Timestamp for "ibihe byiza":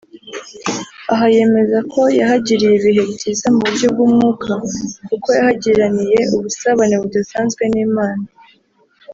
2.79-3.45